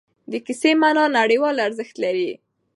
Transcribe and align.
د 0.31 0.33
کیسې 0.45 0.71
معنا 0.81 1.05
نړیوال 1.19 1.55
ارزښت 1.67 1.95
لري. 2.03 2.31